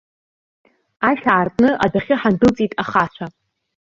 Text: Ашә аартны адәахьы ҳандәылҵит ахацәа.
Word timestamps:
Ашә 1.09 1.27
аартны 1.33 1.69
адәахьы 1.83 2.15
ҳандәылҵит 2.21 2.73
ахацәа. 2.83 3.25